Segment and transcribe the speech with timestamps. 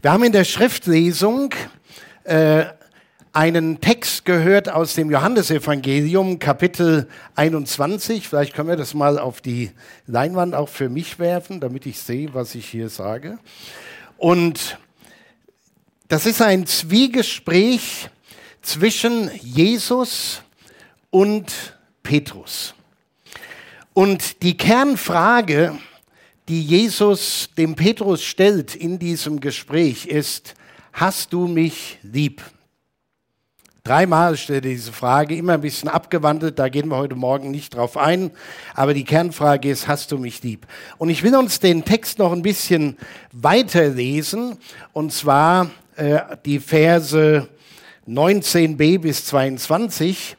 [0.00, 1.52] Wir haben in der Schriftlesung
[2.22, 2.66] äh,
[3.32, 8.28] einen Text gehört aus dem Johannesevangelium, Kapitel 21.
[8.28, 9.72] Vielleicht können wir das mal auf die
[10.06, 13.40] Leinwand auch für mich werfen, damit ich sehe, was ich hier sage.
[14.18, 14.78] Und
[16.06, 18.08] das ist ein Zwiegespräch
[18.62, 20.42] zwischen Jesus
[21.10, 22.72] und Petrus.
[23.94, 25.76] Und die Kernfrage,
[26.48, 30.54] die Jesus dem Petrus stellt in diesem Gespräch, ist,
[30.92, 32.42] hast du mich lieb?
[33.84, 37.74] Dreimal stellt er diese Frage, immer ein bisschen abgewandelt, da gehen wir heute Morgen nicht
[37.74, 38.30] drauf ein,
[38.74, 40.66] aber die Kernfrage ist, hast du mich lieb?
[40.96, 42.96] Und ich will uns den Text noch ein bisschen
[43.32, 44.56] weiterlesen,
[44.94, 47.46] und zwar äh, die Verse
[48.06, 50.36] 19b bis 22.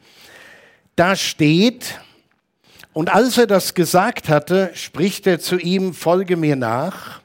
[0.96, 2.00] Da steht,
[2.92, 7.20] und als er das gesagt hatte, spricht er zu ihm, folge mir nach.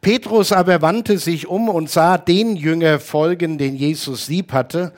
[0.00, 4.92] Petrus aber wandte sich um und sah den Jünger folgen, den Jesus lieb hatte,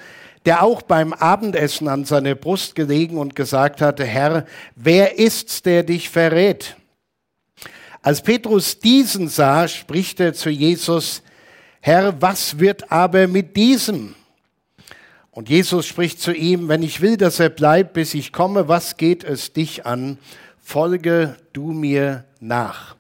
[0.47, 5.83] der auch beim Abendessen an seine Brust gelegen und gesagt hatte, Herr, wer ist's, der
[5.83, 6.77] dich verrät?
[8.01, 11.23] Als Petrus diesen sah, spricht er zu Jesus,
[11.81, 14.15] Herr, was wird aber mit diesem?
[15.35, 18.97] Und Jesus spricht zu ihm, wenn ich will, dass er bleibt, bis ich komme, was
[18.97, 20.17] geht es dich an?
[20.61, 22.95] Folge du mir nach.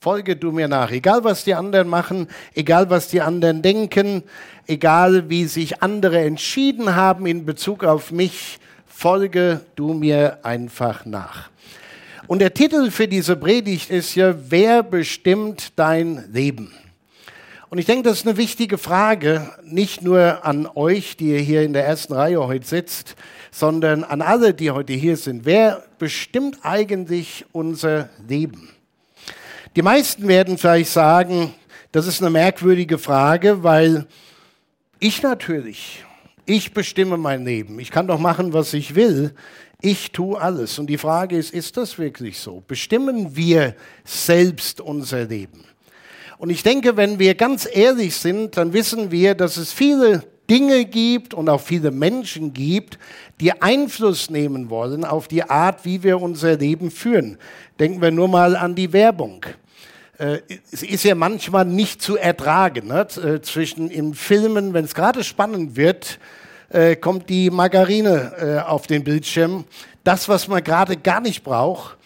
[0.00, 0.90] Folge du mir nach.
[0.90, 4.24] Egal, was die anderen machen, egal, was die anderen denken,
[4.66, 11.48] egal, wie sich andere entschieden haben in Bezug auf mich, folge du mir einfach nach.
[12.26, 16.72] Und der Titel für diese Predigt ist ja, wer bestimmt dein Leben?
[17.72, 21.62] Und ich denke, das ist eine wichtige Frage, nicht nur an euch, die ihr hier
[21.62, 23.16] in der ersten Reihe heute sitzt,
[23.50, 25.46] sondern an alle, die heute hier sind.
[25.46, 28.68] Wer bestimmt eigentlich unser Leben?
[29.74, 31.54] Die meisten werden vielleicht sagen,
[31.92, 34.06] das ist eine merkwürdige Frage, weil
[34.98, 36.04] ich natürlich,
[36.44, 37.80] ich bestimme mein Leben.
[37.80, 39.34] Ich kann doch machen, was ich will.
[39.80, 40.78] Ich tue alles.
[40.78, 42.62] Und die Frage ist, ist das wirklich so?
[42.68, 45.71] Bestimmen wir selbst unser Leben?
[46.42, 50.84] Und ich denke, wenn wir ganz ehrlich sind, dann wissen wir, dass es viele Dinge
[50.86, 52.98] gibt und auch viele Menschen gibt,
[53.40, 57.38] die Einfluss nehmen wollen auf die Art, wie wir unser Leben führen.
[57.78, 59.46] Denken wir nur mal an die Werbung.
[60.18, 60.38] Äh,
[60.72, 62.88] es ist ja manchmal nicht zu ertragen.
[62.88, 63.06] Ne?
[63.24, 66.18] Äh, zwischen in Filmen, wenn es gerade spannend wird,
[66.70, 69.62] äh, kommt die Margarine auf den Bildschirm.
[70.02, 71.98] Das, was man gerade gar nicht braucht.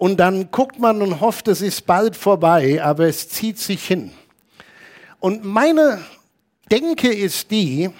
[0.00, 4.12] Und dann guckt man und hofft, es ist bald vorbei, aber es zieht sich hin.
[5.18, 6.02] Und meine
[6.70, 7.90] Denke ist die,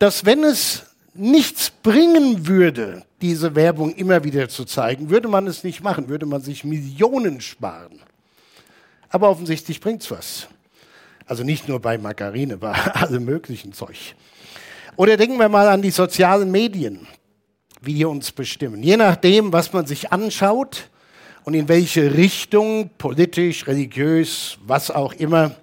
[0.00, 0.82] dass wenn es
[1.14, 6.26] nichts bringen würde, diese Werbung immer wieder zu zeigen, würde man es nicht machen, würde
[6.26, 8.00] man sich Millionen sparen.
[9.08, 10.48] Aber offensichtlich bringt es was.
[11.24, 14.16] Also nicht nur bei Margarine, bei allem möglichen Zeug.
[14.96, 17.06] Oder denken wir mal an die sozialen Medien,
[17.80, 18.82] wie die uns bestimmen.
[18.82, 20.88] Je nachdem, was man sich anschaut,
[21.44, 25.56] und in welche Richtung, politisch, religiös, was auch immer,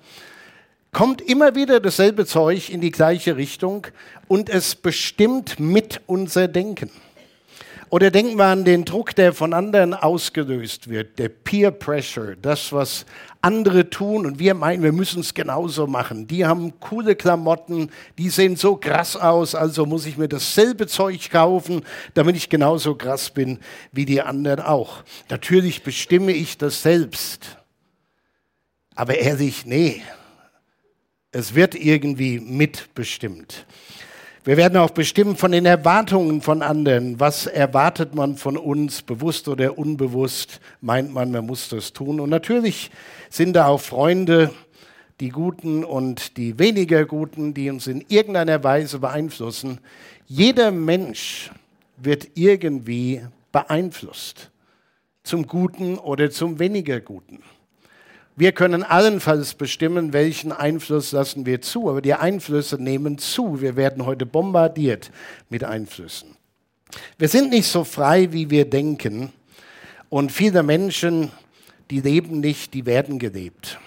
[0.92, 3.88] kommt immer wieder dasselbe Zeug in die gleiche Richtung
[4.28, 6.90] und es bestimmt mit unser Denken.
[7.92, 12.72] Oder denken wir an den Druck, der von anderen ausgelöst wird, der Peer Pressure, das,
[12.72, 13.06] was
[13.42, 16.28] andere tun und wir meinen, wir müssen es genauso machen.
[16.28, 21.30] Die haben coole Klamotten, die sehen so krass aus, also muss ich mir dasselbe Zeug
[21.30, 23.60] kaufen, damit ich genauso krass bin
[23.92, 25.04] wie die anderen auch.
[25.30, 27.58] Natürlich bestimme ich das selbst.
[28.96, 30.02] Aber ehrlich, nee,
[31.32, 33.66] es wird irgendwie mitbestimmt.
[34.46, 37.20] Wir werden auch bestimmt von den Erwartungen von anderen.
[37.20, 42.22] Was erwartet man von uns, bewusst oder unbewusst, meint man, man muss das tun.
[42.22, 42.90] Und natürlich
[43.30, 44.52] sind da auch Freunde,
[45.20, 49.80] die Guten und die weniger Guten, die uns in irgendeiner Weise beeinflussen.
[50.26, 51.52] Jeder Mensch
[51.98, 53.22] wird irgendwie
[53.52, 54.52] beeinflusst,
[55.24, 57.44] zum Guten oder zum weniger Guten.
[58.40, 63.60] Wir können allenfalls bestimmen, welchen Einfluss lassen wir zu, aber die Einflüsse nehmen zu.
[63.60, 65.12] Wir werden heute bombardiert
[65.50, 66.38] mit Einflüssen.
[67.18, 69.34] Wir sind nicht so frei, wie wir denken.
[70.08, 71.34] Und viele Menschen,
[71.92, 73.78] die leben nicht, die werden gelebt.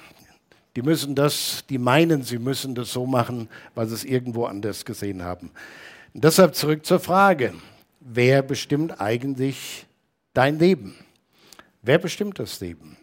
[0.77, 4.85] Die müssen das, die meinen, sie müssen das so machen, weil sie es irgendwo anders
[4.85, 5.51] gesehen haben.
[6.13, 7.55] Und deshalb zurück zur Frage,
[8.01, 9.87] wer bestimmt eigentlich
[10.35, 10.95] dein Leben?
[11.81, 12.99] Wer bestimmt das Leben?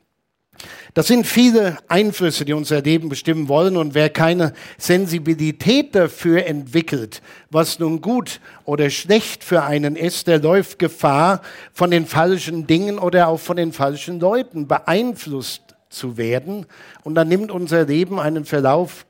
[0.94, 3.78] Das sind viele Einflüsse, die unser Leben bestimmen wollen.
[3.78, 10.40] Und wer keine Sensibilität dafür entwickelt, was nun gut oder schlecht für einen ist, der
[10.40, 11.42] läuft Gefahr,
[11.74, 16.66] von den falschen Dingen oder auch von den falschen Leuten beeinflusst zu werden.
[17.04, 19.06] Und dann nimmt unser Leben einen Verlauf,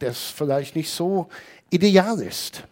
[0.00, 1.28] der vielleicht nicht so
[1.70, 2.64] ideal ist.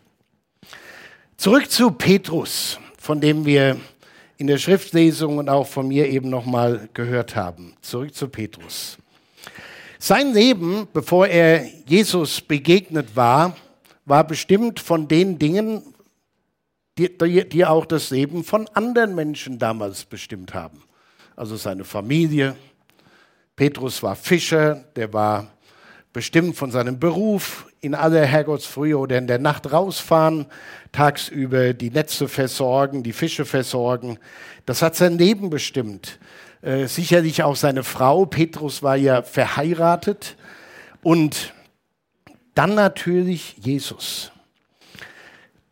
[1.37, 3.77] Zurück zu Petrus, von dem wir
[4.39, 7.75] in der Schriftlesung und auch von mir eben nochmal gehört haben.
[7.81, 8.99] Zurück zu Petrus.
[9.99, 13.57] Sein Leben, bevor er Jesus begegnet war,
[14.05, 15.83] war bestimmt von den Dingen,
[16.99, 20.83] die, die, auch das Leben von anderen Menschen damals bestimmt haben.
[21.35, 22.57] Also seine Familie.
[23.55, 25.51] Petrus war Fischer, der war
[26.13, 30.47] bestimmt von seinem Beruf, in aller Herrgottsfrühe oder in der Nacht rausfahren,
[30.93, 34.19] tagsüber die Netze versorgen, die Fische versorgen.
[34.67, 36.19] Das hat sein Leben bestimmt.
[36.63, 38.27] Äh, sicherlich auch seine Frau.
[38.27, 40.37] Petrus war ja verheiratet.
[41.03, 41.55] Und
[42.55, 44.33] dann natürlich Jesus.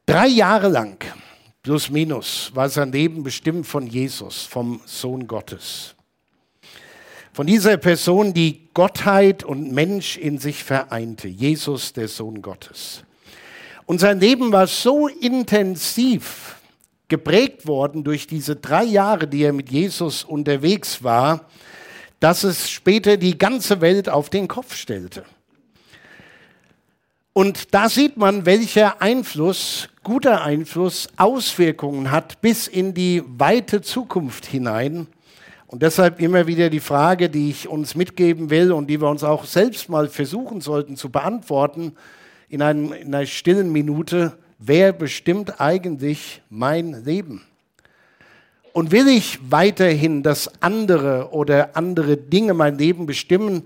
[0.06, 1.02] Drei Jahre lang,
[1.62, 5.94] plus minus, war sein Leben bestimmt von Jesus, vom Sohn Gottes.
[7.35, 13.03] Von dieser Person, die Gottheit und Mensch in sich vereinte, Jesus, der Sohn Gottes.
[13.87, 16.55] Und sein Leben war so intensiv
[17.09, 21.47] geprägt worden durch diese drei Jahre, die er mit Jesus unterwegs war,
[22.21, 25.25] dass es später die ganze Welt auf den Kopf stellte.
[27.33, 34.47] Und da sieht man, welcher Einfluss, guter Einfluss, Auswirkungen hat bis in die weite Zukunft
[34.47, 35.09] hinein
[35.75, 39.25] und deshalb immer wieder die Frage, die ich uns mitgeben will und die wir uns
[39.25, 41.97] auch selbst mal versuchen sollten zu beantworten
[42.49, 47.43] in, einem, in einer stillen Minute, wer bestimmt eigentlich mein Leben?
[48.73, 53.65] Und will ich weiterhin, dass andere oder andere Dinge mein Leben bestimmen,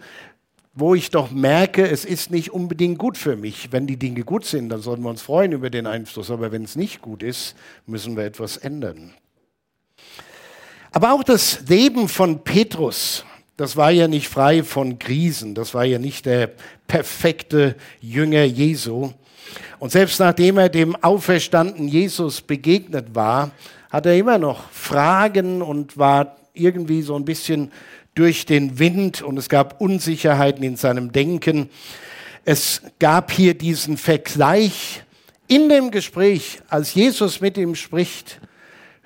[0.72, 3.70] wo ich doch merke, es ist nicht unbedingt gut für mich.
[3.70, 6.64] Wenn die Dinge gut sind, dann sollten wir uns freuen über den Einfluss, aber wenn
[6.64, 9.12] es nicht gut ist, müssen wir etwas ändern.
[10.90, 13.25] Aber auch das Leben von Petrus,
[13.56, 16.50] das war ja nicht frei von Krisen, das war ja nicht der
[16.87, 19.11] perfekte Jünger Jesu.
[19.79, 23.50] Und selbst nachdem er dem auferstandenen Jesus begegnet war,
[23.90, 27.70] hat er immer noch Fragen und war irgendwie so ein bisschen
[28.14, 31.70] durch den Wind und es gab Unsicherheiten in seinem Denken.
[32.44, 35.02] Es gab hier diesen Vergleich
[35.46, 38.41] in dem Gespräch, als Jesus mit ihm spricht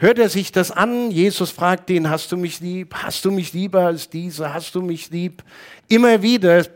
[0.02, 1.12] hört er sich das an.
[1.12, 2.93] Jesus fragt ihn, hast du mich lieb?
[2.93, 4.52] Hast du mich lieber als diese?
[4.52, 5.44] Hast du mich lieb?
[5.88, 6.66] Immer wieder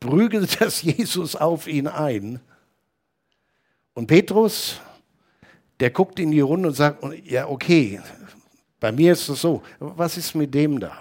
[0.00, 2.40] prügelt das Jesus auf ihn ein.
[3.94, 4.80] Und Petrus,
[5.78, 8.00] der guckt in die Runde und sagt, ja, okay,
[8.80, 11.00] bei mir ist es so, was ist mit dem da?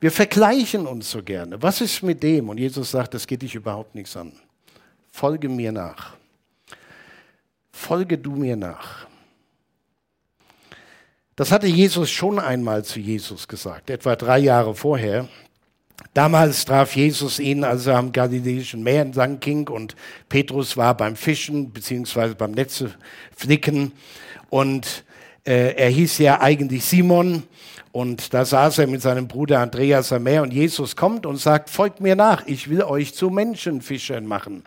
[0.00, 1.62] Wir vergleichen uns so gerne.
[1.62, 2.48] Was ist mit dem?
[2.48, 4.32] Und Jesus sagt, das geht dich überhaupt nichts an.
[5.10, 6.16] Folge mir nach.
[7.70, 9.06] Folge du mir nach.
[11.36, 15.28] Das hatte Jesus schon einmal zu Jesus gesagt, etwa drei Jahre vorher.
[16.12, 19.96] Damals traf Jesus ihn, als er am Galiläischen Meer entlang ging und
[20.28, 22.94] Petrus war beim Fischen beziehungsweise beim Netze
[23.36, 23.90] flicken
[24.48, 25.04] und
[25.44, 27.42] äh, er hieß ja eigentlich Simon
[27.90, 31.68] und da saß er mit seinem Bruder Andreas am Meer und Jesus kommt und sagt,
[31.68, 34.64] folgt mir nach, ich will euch zu Menschenfischern machen.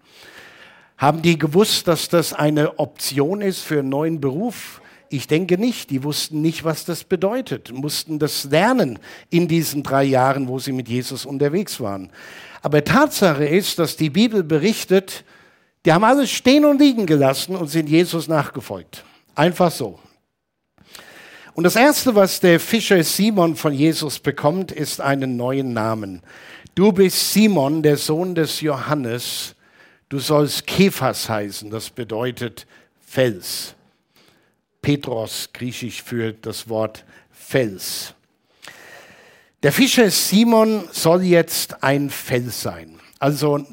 [0.97, 4.81] Haben die gewusst, dass das eine Option ist für einen neuen Beruf?
[5.09, 5.89] Ich denke nicht.
[5.89, 8.99] Die wussten nicht, was das bedeutet, mussten das lernen
[9.29, 12.11] in diesen drei Jahren, wo sie mit Jesus unterwegs waren.
[12.61, 15.23] Aber Tatsache ist, dass die Bibel berichtet,
[15.85, 19.03] die haben alles stehen und liegen gelassen und sind Jesus nachgefolgt.
[19.35, 19.99] Einfach so.
[21.53, 26.21] Und das Erste, was der Fischer Simon von Jesus bekommt, ist einen neuen Namen.
[26.75, 29.55] Du bist Simon, der Sohn des Johannes.
[30.09, 32.67] Du sollst Kephas heißen, das bedeutet
[32.99, 33.76] Fels.
[34.81, 38.13] Petros, griechisch für das Wort Fels.
[39.63, 42.99] Der Fischer Simon soll jetzt ein Fels sein.
[43.19, 43.65] Also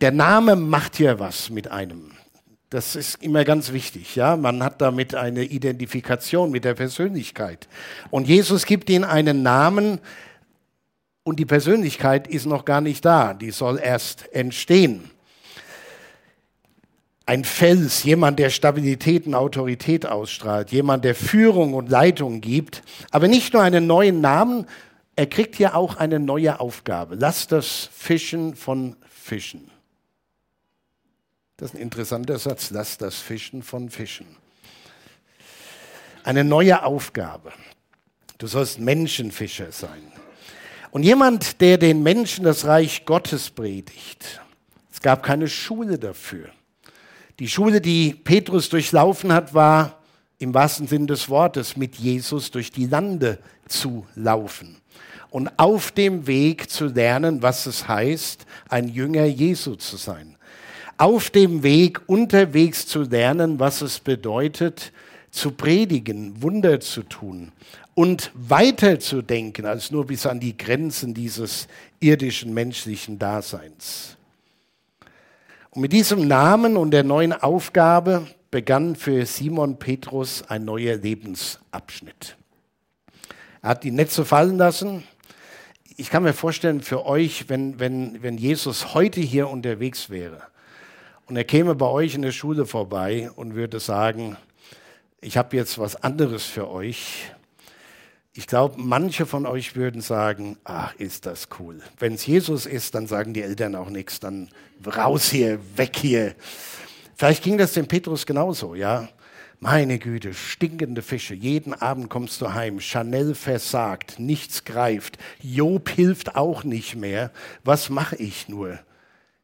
[0.00, 2.12] der Name macht hier was mit einem.
[2.70, 4.16] Das ist immer ganz wichtig.
[4.16, 4.36] Ja?
[4.36, 7.68] Man hat damit eine Identifikation mit der Persönlichkeit.
[8.10, 10.00] Und Jesus gibt ihnen einen Namen
[11.22, 13.34] und die Persönlichkeit ist noch gar nicht da.
[13.34, 15.10] Die soll erst entstehen
[17.26, 23.28] ein Fels, jemand, der Stabilität und Autorität ausstrahlt, jemand, der Führung und Leitung gibt, aber
[23.28, 24.66] nicht nur einen neuen Namen,
[25.16, 27.14] er kriegt ja auch eine neue Aufgabe.
[27.14, 29.70] Lass das Fischen von Fischen.
[31.56, 32.70] Das ist ein interessanter Satz.
[32.70, 34.26] Lass das Fischen von Fischen.
[36.24, 37.52] Eine neue Aufgabe.
[38.38, 40.12] Du sollst Menschenfischer sein.
[40.90, 44.40] Und jemand, der den Menschen das Reich Gottes predigt.
[44.92, 46.50] Es gab keine Schule dafür.
[47.40, 49.98] Die Schule, die Petrus durchlaufen hat, war
[50.38, 54.76] im wahrsten Sinn des Wortes mit Jesus durch die Lande zu laufen.
[55.30, 60.36] und auf dem Weg zu lernen, was es heißt, ein Jünger Jesu zu sein.
[60.96, 64.92] Auf dem Weg unterwegs zu lernen, was es bedeutet,
[65.32, 67.50] zu predigen, Wunder zu tun
[67.94, 71.66] und weiter zu denken als nur bis an die Grenzen dieses
[71.98, 74.13] irdischen menschlichen Daseins.
[75.74, 82.36] Und mit diesem Namen und der neuen Aufgabe begann für Simon Petrus ein neuer Lebensabschnitt.
[83.60, 85.02] Er hat nicht so fallen lassen.
[85.96, 90.42] Ich kann mir vorstellen, für euch, wenn, wenn, wenn Jesus heute hier unterwegs wäre
[91.26, 94.36] und er käme bei euch in der Schule vorbei und würde sagen,
[95.20, 97.32] ich habe jetzt was anderes für euch.
[98.36, 101.80] Ich glaube, manche von euch würden sagen, ach, ist das cool.
[102.00, 104.48] Wenn es Jesus ist, dann sagen die Eltern auch nichts, dann
[104.84, 106.34] raus hier, weg hier.
[107.14, 109.08] Vielleicht ging das dem Petrus genauso, ja.
[109.60, 111.32] Meine Güte, stinkende Fische.
[111.32, 112.80] Jeden Abend kommst du heim.
[112.80, 115.16] Chanel versagt, nichts greift.
[115.40, 117.30] Job hilft auch nicht mehr.
[117.62, 118.80] Was mache ich nur?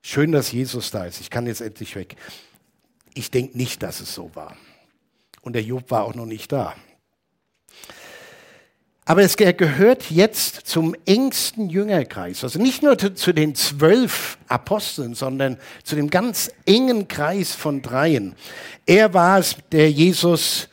[0.03, 1.21] Schön, dass Jesus da ist.
[1.21, 2.17] Ich kann jetzt endlich weg.
[3.15, 4.57] Ich denke nicht, dass es so war.
[5.43, 6.75] Und der Job war auch noch nicht da.
[9.11, 12.45] Aber es gehört jetzt zum engsten Jüngerkreis.
[12.45, 18.37] Also nicht nur zu den zwölf Aposteln, sondern zu dem ganz engen Kreis von dreien.
[18.87, 20.69] Er war es, der Jesus,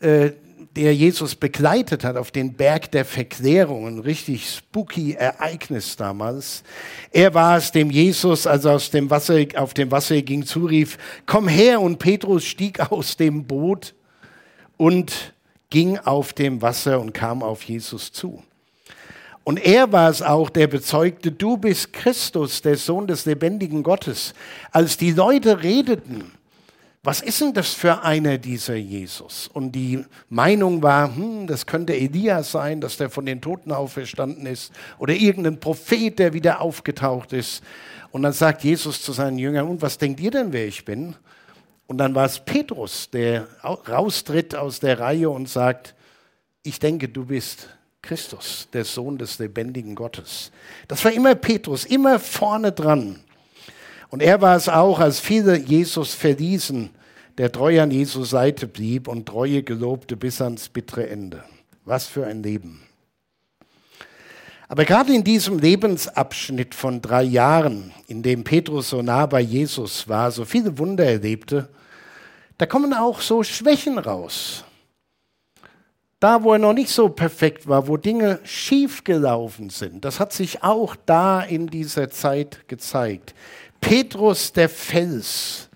[0.00, 0.32] äh,
[0.74, 3.86] der Jesus begleitet hat auf den Berg der Verklärung.
[3.86, 6.64] Ein richtig spooky Ereignis damals.
[7.12, 10.98] Er war es, dem Jesus, als er aus dem Wasser, auf dem Wasser ging, zurief,
[11.24, 11.80] komm her.
[11.80, 13.94] Und Petrus stieg aus dem Boot
[14.76, 15.35] und
[15.70, 18.42] ging auf dem Wasser und kam auf Jesus zu.
[19.44, 24.34] Und er war es auch, der bezeugte, du bist Christus, der Sohn des lebendigen Gottes.
[24.72, 26.32] Als die Leute redeten,
[27.04, 29.48] was ist denn das für einer, dieser Jesus?
[29.52, 34.46] Und die Meinung war, hm, das könnte Elias sein, dass der von den Toten auferstanden
[34.46, 37.62] ist, oder irgendein Prophet, der wieder aufgetaucht ist.
[38.10, 41.14] Und dann sagt Jesus zu seinen Jüngern, und was denkt ihr denn, wer ich bin?
[41.86, 45.94] Und dann war es Petrus, der raustritt aus der Reihe und sagt,
[46.62, 47.68] ich denke, du bist
[48.02, 50.50] Christus, der Sohn des lebendigen Gottes.
[50.88, 53.20] Das war immer Petrus, immer vorne dran.
[54.08, 56.90] Und er war es auch, als viele Jesus verließen,
[57.38, 61.44] der treu an Jesus Seite blieb und Treue gelobte bis ans bittere Ende.
[61.84, 62.82] Was für ein Leben.
[64.68, 70.08] Aber gerade in diesem Lebensabschnitt von drei Jahren, in dem Petrus so nah bei Jesus
[70.08, 71.68] war, so viele Wunder erlebte,
[72.58, 74.64] da kommen auch so Schwächen raus.
[76.18, 80.32] Da, wo er noch nicht so perfekt war, wo Dinge schief gelaufen sind, das hat
[80.32, 83.34] sich auch da in dieser Zeit gezeigt.
[83.80, 85.68] Petrus der Fels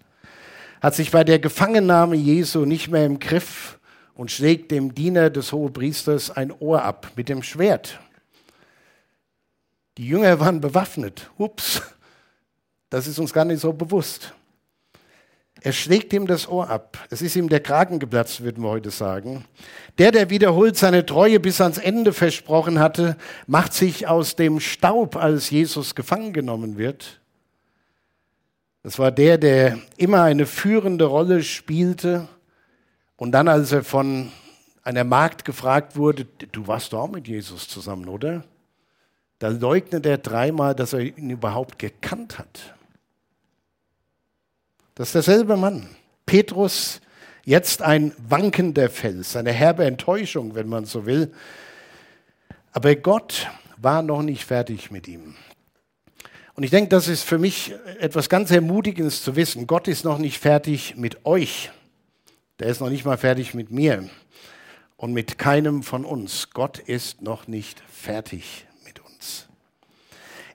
[0.80, 3.78] hat sich bei der Gefangennahme Jesu nicht mehr im Griff
[4.14, 8.00] und schlägt dem Diener des Hohepriesters ein Ohr ab mit dem Schwert.
[10.00, 11.30] Die Jünger waren bewaffnet.
[11.37, 11.83] Ups,
[12.88, 14.33] das ist uns gar nicht so bewusst.
[15.61, 16.97] Er schlägt ihm das Ohr ab.
[17.11, 19.45] Es ist ihm der Kragen geplatzt, würden wir heute sagen.
[19.99, 25.16] Der, der wiederholt seine Treue bis ans Ende versprochen hatte, macht sich aus dem Staub,
[25.16, 27.21] als Jesus gefangen genommen wird.
[28.83, 32.26] Das war der, der immer eine führende Rolle spielte.
[33.16, 34.33] Und dann, als er von
[34.83, 38.45] einer Magd gefragt wurde, du warst doch auch mit Jesus zusammen, oder?
[39.40, 42.75] Da leugnet er dreimal, dass er ihn überhaupt gekannt hat.
[44.94, 45.88] Das ist derselbe Mann.
[46.26, 47.00] Petrus,
[47.47, 51.32] jetzt ein wankender Fels, eine herbe Enttäuschung, wenn man so will.
[52.73, 55.35] Aber Gott war noch nicht fertig mit ihm.
[56.54, 59.66] Und ich denke, das ist für mich etwas ganz Ermutigendes zu wissen.
[59.66, 61.70] Gott ist noch nicht fertig mit euch.
[62.59, 64.06] Der ist noch nicht mal fertig mit mir
[64.99, 66.50] und mit keinem von uns.
[66.50, 68.66] Gott ist noch nicht fertig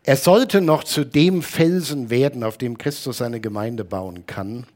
[0.05, 4.67] er sollte noch zu dem Felsen werden, auf dem Christus seine Gemeinde bauen kann.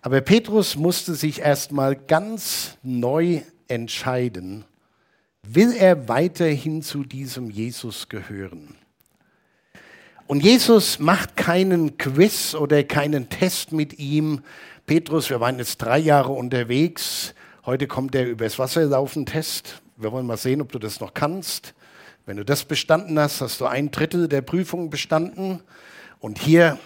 [0.00, 4.64] Aber Petrus musste sich erstmal ganz neu entscheiden,
[5.42, 8.76] will er weiterhin zu diesem Jesus gehören?
[10.28, 14.42] Und Jesus macht keinen Quiz oder keinen Test mit ihm.
[14.86, 17.34] Petrus, wir waren jetzt drei Jahre unterwegs.
[17.66, 19.82] Heute kommt der übers Wasser laufen Test.
[19.96, 21.74] Wir wollen mal sehen, ob du das noch kannst.
[22.28, 25.62] Wenn du das bestanden hast, hast du ein Drittel der Prüfung bestanden.
[26.20, 26.78] Und hier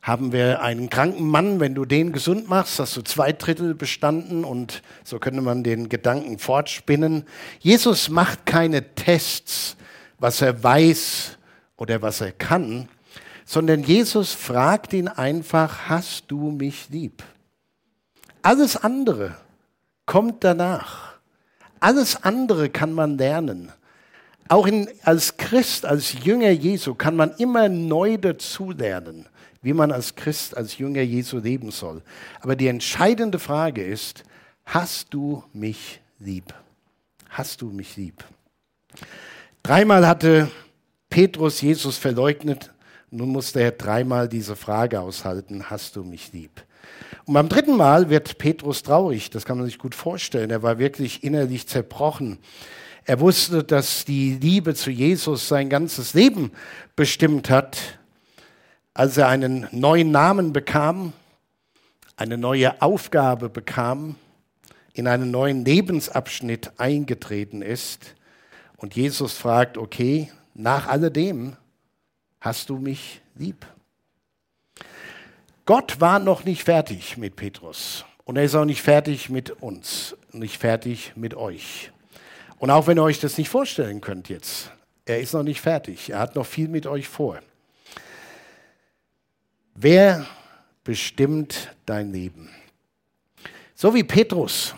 [0.00, 4.44] haben wir einen kranken Mann, wenn du den gesund machst, hast du zwei Drittel bestanden
[4.44, 7.24] und so könnte man den Gedanken fortspinnen.
[7.60, 9.76] Jesus macht keine Tests,
[10.18, 11.36] was er weiß
[11.76, 12.88] oder was er kann,
[13.44, 17.22] sondern Jesus fragt ihn einfach, hast du mich lieb?
[18.40, 19.36] Alles andere
[20.06, 21.18] kommt danach.
[21.78, 23.70] Alles andere kann man lernen.
[24.48, 29.26] Auch in, als Christ, als Jünger Jesu kann man immer neu dazulernen,
[29.60, 32.02] wie man als Christ, als Jünger Jesu leben soll.
[32.40, 34.24] Aber die entscheidende Frage ist,
[34.64, 36.54] hast du mich lieb?
[37.28, 38.24] Hast du mich lieb?
[39.62, 40.50] Dreimal hatte
[41.10, 42.72] Petrus Jesus verleugnet.
[43.10, 46.64] Nun musste er dreimal diese Frage aushalten, hast du mich lieb?
[47.26, 50.50] Und beim dritten Mal wird Petrus traurig, das kann man sich gut vorstellen.
[50.50, 52.38] Er war wirklich innerlich zerbrochen.
[53.08, 56.52] Er wusste, dass die Liebe zu Jesus sein ganzes Leben
[56.94, 57.98] bestimmt hat.
[58.92, 61.14] Als er einen neuen Namen bekam,
[62.16, 64.16] eine neue Aufgabe bekam,
[64.92, 68.14] in einen neuen Lebensabschnitt eingetreten ist
[68.76, 71.56] und Jesus fragt, okay, nach alledem
[72.42, 73.64] hast du mich lieb.
[75.64, 80.14] Gott war noch nicht fertig mit Petrus und er ist auch nicht fertig mit uns,
[80.30, 81.90] nicht fertig mit euch.
[82.58, 84.70] Und auch wenn ihr euch das nicht vorstellen könnt jetzt,
[85.04, 86.10] er ist noch nicht fertig.
[86.10, 87.38] Er hat noch viel mit euch vor.
[89.74, 90.26] Wer
[90.84, 92.50] bestimmt dein Leben?
[93.74, 94.74] So wie Petrus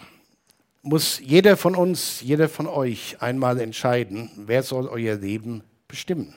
[0.83, 6.35] muss jeder von uns, jeder von euch einmal entscheiden, wer soll euer Leben bestimmen.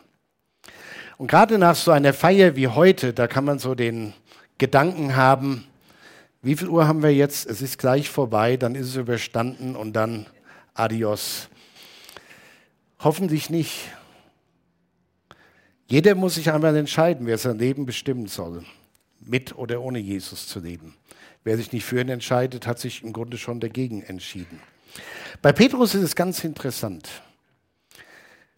[1.18, 4.14] Und gerade nach so einer Feier wie heute, da kann man so den
[4.58, 5.68] Gedanken haben,
[6.42, 7.46] wie viel Uhr haben wir jetzt?
[7.46, 10.26] Es ist gleich vorbei, dann ist es überstanden und dann
[10.74, 11.50] Adios.
[13.00, 13.92] Hoffentlich nicht.
[15.88, 18.64] Jeder muss sich einmal entscheiden, wer sein Leben bestimmen soll,
[19.20, 20.96] mit oder ohne Jesus zu leben.
[21.44, 24.60] Wer sich nicht für ihn entscheidet, hat sich im Grunde schon dagegen entschieden.
[25.42, 27.10] Bei Petrus ist es ganz interessant.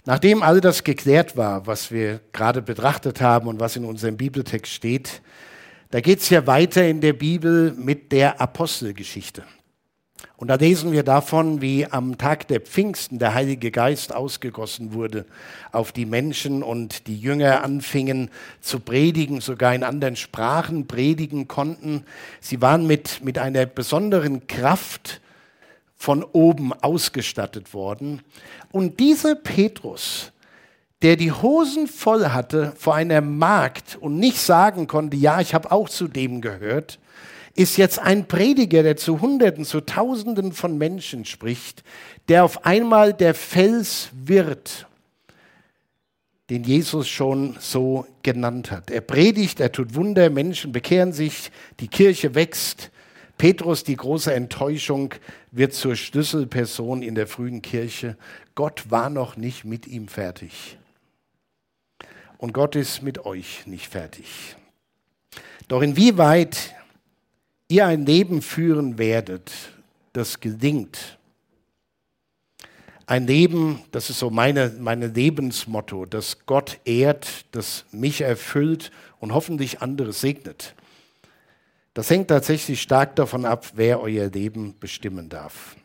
[0.06, 4.72] Nachdem all das geklärt war, was wir gerade betrachtet haben und was in unserem Bibeltext
[4.72, 5.22] steht,
[5.90, 9.44] da geht es ja weiter in der Bibel mit der Apostelgeschichte.
[10.38, 15.26] Und da lesen wir davon, wie am Tag der Pfingsten der Heilige Geist ausgegossen wurde
[15.72, 22.04] auf die Menschen und die Jünger anfingen zu predigen, sogar in anderen Sprachen predigen konnten.
[22.42, 25.22] Sie waren mit, mit einer besonderen Kraft
[25.96, 28.22] von oben ausgestattet worden.
[28.72, 30.34] Und dieser Petrus,
[31.02, 35.72] der die Hosen voll hatte vor einer Magd und nicht sagen konnte, ja, ich habe
[35.72, 37.00] auch zu dem gehört,
[37.56, 41.84] ist jetzt ein Prediger, der zu Hunderten, zu Tausenden von Menschen spricht,
[42.28, 44.88] der auf einmal der Fels wird,
[46.50, 48.92] den Jesus schon so genannt hat.
[48.92, 52.92] Er predigt, er tut Wunder, Menschen bekehren sich, die Kirche wächst.
[53.38, 55.14] Petrus, die große Enttäuschung,
[55.52, 58.18] wird zur Schlüsselperson in der frühen Kirche.
[58.54, 60.78] Gott war noch nicht mit ihm fertig.
[62.38, 64.56] Und Gott ist mit euch nicht fertig.
[65.68, 66.76] Doch inwieweit
[67.68, 69.52] ihr ein Leben führen werdet,
[70.14, 71.18] das gelingt.
[73.08, 79.34] Ein Leben, das ist so meine, meine Lebensmotto, das Gott ehrt, das mich erfüllt und
[79.34, 80.74] hoffentlich andere segnet.
[81.94, 85.76] Das hängt tatsächlich stark davon ab, wer euer Leben bestimmen darf.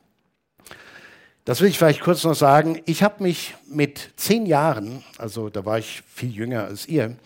[1.45, 2.83] Das will ich vielleicht kurz noch sagen.
[2.87, 7.17] Ich habe mich mit zehn Jahren, also da war ich viel jünger als ihr,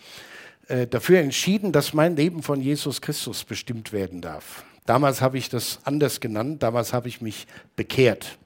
[0.67, 4.63] äh, dafür entschieden, dass mein Leben von Jesus Christus bestimmt werden darf.
[4.85, 8.37] Damals habe ich das anders genannt, damals habe ich mich bekehrt.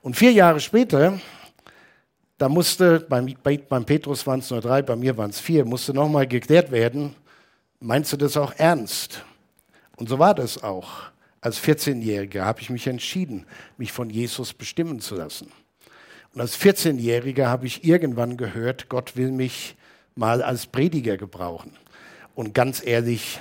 [0.00, 1.20] Und vier Jahre später,
[2.38, 5.64] da musste, beim, bei, beim Petrus waren es nur drei, bei mir waren es vier,
[5.64, 7.14] musste nochmal geklärt werden,
[7.78, 9.24] meinst du das auch ernst?
[9.96, 11.12] Und so war das auch.
[11.40, 13.46] Als 14-Jähriger habe ich mich entschieden,
[13.76, 15.52] mich von Jesus bestimmen zu lassen.
[16.34, 19.76] Und als 14-Jähriger habe ich irgendwann gehört, Gott will mich
[20.14, 21.76] mal als Prediger gebrauchen.
[22.34, 23.40] Und ganz ehrlich,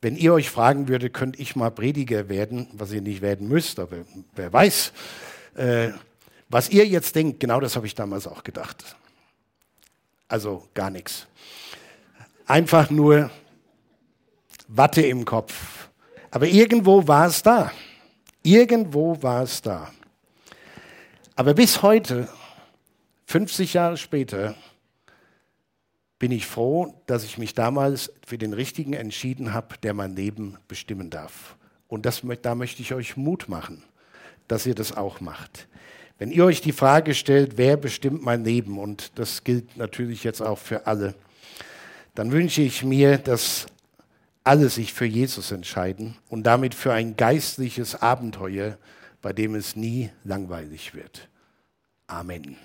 [0.00, 3.78] wenn ihr euch fragen würdet, könnte ich mal Prediger werden, was ihr nicht werden müsst,
[3.78, 3.98] aber
[4.34, 4.92] wer weiß,
[5.54, 5.90] äh,
[6.48, 8.96] was ihr jetzt denkt, genau das habe ich damals auch gedacht.
[10.26, 11.26] Also gar nichts.
[12.46, 13.30] Einfach nur
[14.68, 15.88] Watte im Kopf.
[16.30, 17.70] Aber irgendwo war es da.
[18.42, 19.90] Irgendwo war es da.
[21.36, 22.28] Aber bis heute,
[23.26, 24.54] 50 Jahre später,
[26.20, 30.58] bin ich froh, dass ich mich damals für den Richtigen entschieden habe, der mein Leben
[30.68, 31.56] bestimmen darf.
[31.88, 33.82] Und das, da möchte ich euch Mut machen,
[34.46, 35.66] dass ihr das auch macht.
[36.18, 40.42] Wenn ihr euch die Frage stellt, wer bestimmt mein Leben, und das gilt natürlich jetzt
[40.42, 41.14] auch für alle,
[42.14, 43.66] dann wünsche ich mir, dass
[44.44, 48.76] alle sich für Jesus entscheiden und damit für ein geistliches Abenteuer,
[49.22, 51.28] bei dem es nie langweilig wird.
[52.06, 52.58] Amen.